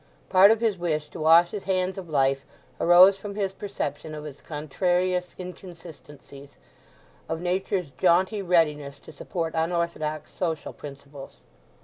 [0.29, 2.43] Part of his wish to wash his hands of life
[2.79, 10.73] arose from his perception of its contrarious inconsistencies—of Nature's jaunty readiness to support unorthodox social
[10.73, 11.41] principles.